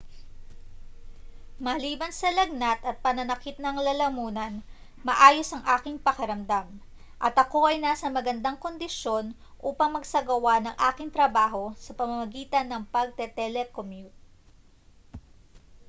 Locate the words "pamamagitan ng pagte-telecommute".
11.99-14.09